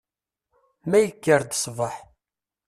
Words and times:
Ma 0.89 0.97
yekker-d 0.99 1.51
sbeḥ. 1.63 1.95